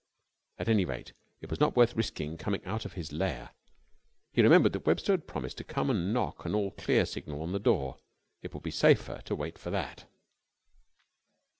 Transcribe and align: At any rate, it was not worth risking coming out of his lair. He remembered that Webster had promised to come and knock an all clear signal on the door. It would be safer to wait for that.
At 0.57 0.67
any 0.67 0.83
rate, 0.83 1.13
it 1.41 1.51
was 1.51 1.59
not 1.59 1.75
worth 1.75 1.95
risking 1.95 2.35
coming 2.35 2.65
out 2.65 2.85
of 2.85 2.93
his 2.93 3.13
lair. 3.13 3.51
He 4.33 4.41
remembered 4.41 4.73
that 4.73 4.87
Webster 4.87 5.13
had 5.13 5.27
promised 5.27 5.59
to 5.59 5.63
come 5.63 5.91
and 5.91 6.11
knock 6.11 6.43
an 6.43 6.55
all 6.55 6.71
clear 6.71 7.05
signal 7.05 7.43
on 7.43 7.51
the 7.51 7.59
door. 7.59 7.97
It 8.41 8.51
would 8.51 8.63
be 8.63 8.71
safer 8.71 9.21
to 9.25 9.35
wait 9.35 9.59
for 9.59 9.69
that. 9.69 10.05